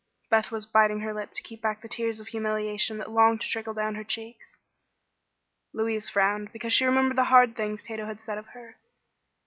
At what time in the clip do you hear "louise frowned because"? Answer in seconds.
5.73-6.73